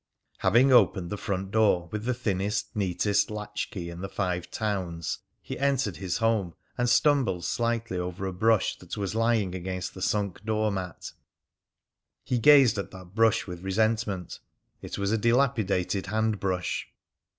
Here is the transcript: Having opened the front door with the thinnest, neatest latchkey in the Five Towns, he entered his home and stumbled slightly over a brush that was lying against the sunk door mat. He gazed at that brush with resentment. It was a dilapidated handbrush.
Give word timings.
Having 0.39 0.71
opened 0.73 1.11
the 1.11 1.15
front 1.17 1.51
door 1.51 1.87
with 1.91 2.05
the 2.05 2.13
thinnest, 2.15 2.75
neatest 2.75 3.29
latchkey 3.29 3.87
in 3.91 4.01
the 4.01 4.09
Five 4.09 4.49
Towns, 4.49 5.19
he 5.43 5.59
entered 5.59 5.97
his 5.97 6.17
home 6.17 6.55
and 6.75 6.89
stumbled 6.89 7.45
slightly 7.45 7.99
over 7.99 8.25
a 8.25 8.33
brush 8.33 8.77
that 8.79 8.97
was 8.97 9.13
lying 9.13 9.53
against 9.53 9.93
the 9.93 10.01
sunk 10.01 10.43
door 10.43 10.71
mat. 10.71 11.11
He 12.23 12.39
gazed 12.39 12.79
at 12.79 12.89
that 12.89 13.13
brush 13.13 13.45
with 13.45 13.61
resentment. 13.63 14.39
It 14.81 14.97
was 14.97 15.11
a 15.11 15.19
dilapidated 15.19 16.07
handbrush. 16.07 16.87